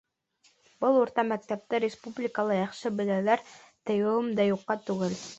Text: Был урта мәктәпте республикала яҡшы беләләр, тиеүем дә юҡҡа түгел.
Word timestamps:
Был 0.85 0.95
урта 0.99 1.25
мәктәпте 1.31 1.79
республикала 1.83 2.57
яҡшы 2.59 2.91
беләләр, 3.01 3.43
тиеүем 3.91 4.33
дә 4.41 4.47
юҡҡа 4.49 4.79
түгел. 4.89 5.15